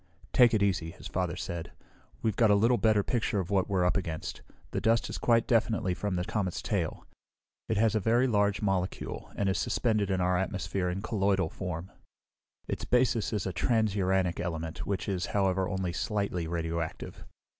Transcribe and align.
"Take 0.33 0.55
it 0.55 0.63
easy," 0.63 0.89
his 0.89 1.05
father 1.05 1.35
said. 1.35 1.73
"We've 2.23 2.35
got 2.35 2.49
a 2.49 2.55
little 2.55 2.79
better 2.79 3.03
picture 3.03 3.39
of 3.39 3.51
what 3.51 3.69
we're 3.69 3.85
up 3.85 3.95
against. 3.95 4.41
The 4.71 4.81
dust 4.81 5.11
is 5.11 5.19
quite 5.19 5.45
definitely 5.45 5.93
from 5.93 6.15
the 6.15 6.25
comet's 6.25 6.63
tail. 6.63 7.05
It 7.69 7.77
has 7.77 7.93
a 7.93 7.99
very 7.99 8.25
large 8.25 8.63
molecule, 8.63 9.29
and 9.35 9.47
is 9.47 9.59
suspended 9.59 10.09
in 10.09 10.19
our 10.19 10.39
atmosphere 10.39 10.89
in 10.89 11.03
colloidal 11.03 11.51
form. 11.51 11.91
Its 12.67 12.83
basis 12.83 13.31
is 13.31 13.45
a 13.45 13.53
transuranic 13.53 14.39
element, 14.39 14.87
which 14.87 15.07
is, 15.07 15.27
however, 15.37 15.69
only 15.69 15.93
slightly 15.93 16.47
radioactive. 16.47 17.23